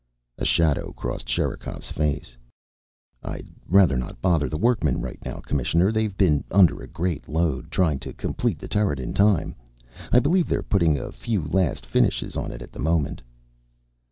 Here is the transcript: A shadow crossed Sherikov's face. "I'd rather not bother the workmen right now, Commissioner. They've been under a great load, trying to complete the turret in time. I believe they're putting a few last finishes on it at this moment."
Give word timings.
A 0.39 0.45
shadow 0.45 0.93
crossed 0.93 1.29
Sherikov's 1.29 1.91
face. 1.91 2.35
"I'd 3.21 3.49
rather 3.67 3.95
not 3.97 4.19
bother 4.19 4.49
the 4.49 4.57
workmen 4.57 4.99
right 4.99 5.23
now, 5.23 5.41
Commissioner. 5.41 5.91
They've 5.91 6.17
been 6.17 6.43
under 6.49 6.81
a 6.81 6.87
great 6.87 7.29
load, 7.29 7.69
trying 7.69 7.99
to 7.99 8.13
complete 8.13 8.57
the 8.57 8.67
turret 8.67 8.99
in 8.99 9.13
time. 9.13 9.55
I 10.11 10.17
believe 10.19 10.47
they're 10.49 10.63
putting 10.63 10.97
a 10.97 11.11
few 11.11 11.43
last 11.43 11.85
finishes 11.85 12.35
on 12.35 12.51
it 12.51 12.63
at 12.63 12.71
this 12.71 12.81
moment." 12.81 13.21